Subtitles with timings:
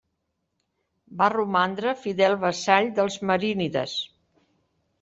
[1.19, 3.97] Va romandre fidel vassall dels marínides.